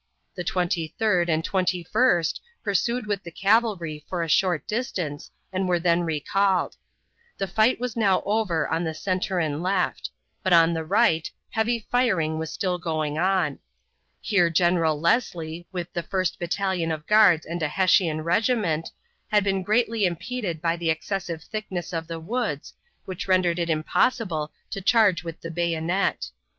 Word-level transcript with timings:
The 0.33 0.43
Twenty 0.43 0.95
third 0.97 1.29
and 1.29 1.45
Twenty 1.45 1.83
first 1.83 2.41
pursued 2.63 3.05
with 3.05 3.21
the 3.21 3.29
cavalry 3.29 4.03
for 4.09 4.23
a 4.23 4.27
short 4.27 4.65
distance 4.67 5.29
and 5.53 5.69
were 5.69 5.77
then 5.77 6.01
recalled. 6.01 6.75
The 7.37 7.45
fight 7.45 7.79
was 7.79 7.95
now 7.95 8.23
over 8.25 8.67
on 8.67 8.83
the 8.83 8.95
center 8.95 9.37
and 9.37 9.61
left, 9.61 10.09
but 10.41 10.53
on 10.53 10.73
the 10.73 10.83
right 10.83 11.29
heavy 11.51 11.85
firing 11.91 12.39
was 12.39 12.51
still 12.51 12.79
going 12.79 13.19
on. 13.19 13.59
Here 14.19 14.49
General 14.49 14.99
Leslie, 14.99 15.67
with 15.71 15.93
the 15.93 16.01
first 16.01 16.39
battalion 16.39 16.91
of 16.91 17.05
guards 17.05 17.45
and 17.45 17.61
a 17.61 17.67
Hessian 17.67 18.21
regiment, 18.23 18.89
had 19.27 19.43
been 19.43 19.61
greatly 19.61 20.07
impeded 20.07 20.63
by 20.63 20.77
the 20.77 20.89
excessive 20.89 21.43
thickness 21.43 21.93
of 21.93 22.07
the 22.07 22.19
woods, 22.19 22.73
which 23.05 23.27
rendered 23.27 23.59
it 23.59 23.69
impossible 23.69 24.51
to 24.71 24.81
charge 24.81 25.23
with 25.23 25.41
the 25.41 25.51
bayonet. 25.51 26.31